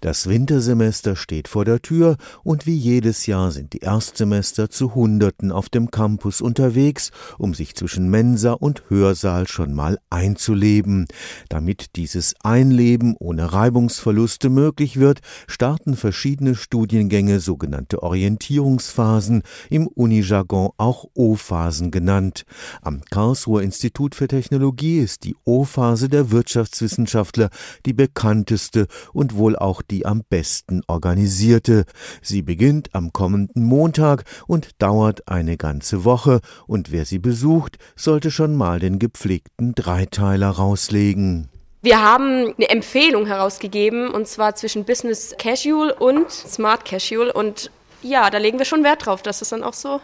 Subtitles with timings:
[0.00, 5.52] Das Wintersemester steht vor der Tür und wie jedes Jahr sind die Erstsemester zu Hunderten
[5.52, 11.06] auf dem Campus unterwegs, um sich zwischen Mensa und Hörsaal schon mal einzuleben.
[11.48, 21.06] Damit dieses Einleben ohne Reibungsverluste möglich wird, starten verschiedene Studiengänge sogenannte Orientierungsphasen, im Unijargon auch
[21.14, 22.44] O-Phasen genannt.
[22.82, 27.50] Am Karlsruher Institut für Technologie ist die O-Phase der Wirtschaftswissenschaftler
[27.84, 31.84] die bekannteste und wohl auch die am besten organisierte.
[32.22, 38.30] Sie beginnt am kommenden Montag und dauert eine ganze Woche, und wer sie besucht, sollte
[38.30, 41.48] schon mal den gepflegten Dreiteiler rauslegen.
[41.82, 47.30] Wir haben eine Empfehlung herausgegeben, und zwar zwischen Business Casual und Smart Casual.
[47.30, 47.70] Und
[48.02, 50.00] ja, da legen wir schon Wert drauf, dass es dann auch so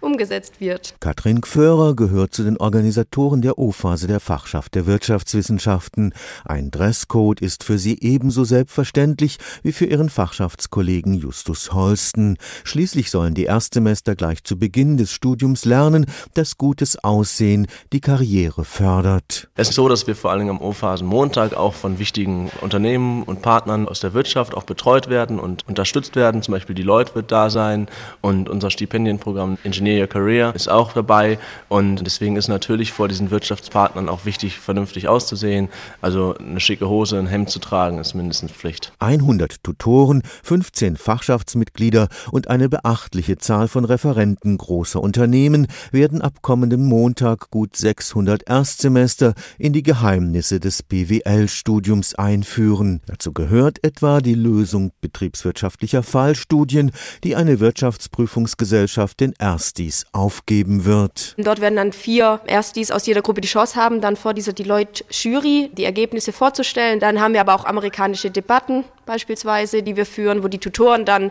[0.00, 0.94] umgesetzt wird.
[1.00, 6.14] Katrin Gförer gehört zu den Organisatoren der O-Phase der Fachschaft der Wirtschaftswissenschaften.
[6.44, 12.36] Ein Dresscode ist für sie ebenso selbstverständlich wie für ihren Fachschaftskollegen Justus Holsten.
[12.64, 18.64] Schließlich sollen die Erstsemester gleich zu Beginn des Studiums lernen, dass gutes Aussehen die Karriere
[18.64, 19.48] fördert.
[19.56, 23.42] Es ist so, dass wir vor allem am O-Phasen Montag auch von wichtigen Unternehmen und
[23.42, 26.42] Partnern aus der Wirtschaft auch betreut werden und unterstützt werden.
[26.42, 27.88] Zum Beispiel die Leute wird da sein
[28.20, 33.08] und unser Stipendienprogramm Ingenieur Engineer Your Career ist auch dabei und deswegen ist natürlich vor
[33.08, 35.68] diesen Wirtschaftspartnern auch wichtig, vernünftig auszusehen.
[36.02, 38.92] Also eine schicke Hose, ein Hemd zu tragen ist mindestens Pflicht.
[38.98, 46.84] 100 Tutoren, 15 Fachschaftsmitglieder und eine beachtliche Zahl von Referenten großer Unternehmen werden ab kommendem
[46.84, 53.00] Montag gut 600 Erstsemester in die Geheimnisse des BWL-Studiums einführen.
[53.06, 56.90] Dazu gehört etwa die Lösung betriebswirtschaftlicher Fallstudien,
[57.24, 61.34] die eine Wirtschaftsprüfungsgesellschaft den Erst Erstis aufgeben wird.
[61.38, 65.70] Dort werden dann vier Erstis aus jeder Gruppe die Chance haben, dann vor dieser Deloitte-Jury
[65.72, 66.98] die Ergebnisse vorzustellen.
[66.98, 71.30] Dann haben wir aber auch amerikanische Debatten beispielsweise, die wir führen, wo die Tutoren dann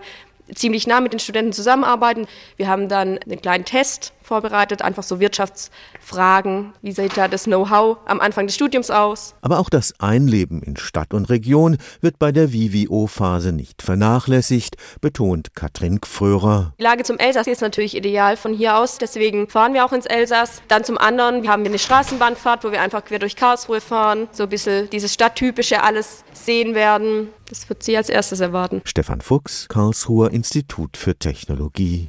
[0.56, 2.26] ziemlich nah mit den Studenten zusammenarbeiten.
[2.56, 6.74] Wir haben dann einen kleinen Test vorbereitet, einfach so Wirtschaftsfragen.
[6.82, 9.34] Wie sieht da das Know-how am Anfang des Studiums aus?
[9.42, 15.56] Aber auch das Einleben in Stadt und Region wird bei der VWO-Phase nicht vernachlässigt, betont
[15.56, 16.74] Katrin Gfrörer.
[16.78, 20.06] Die Lage zum Elsass ist natürlich ideal von hier aus, deswegen fahren wir auch ins
[20.06, 20.62] Elsass.
[20.68, 24.44] Dann zum anderen haben wir eine Straßenbahnfahrt, wo wir einfach quer durch Karlsruhe fahren, so
[24.44, 27.30] ein bisschen dieses Stadttypische alles sehen werden.
[27.50, 28.82] Das wird Sie als erstes erwarten.
[28.84, 32.06] Stefan Fuchs, Karlsruher Institut für Technologie.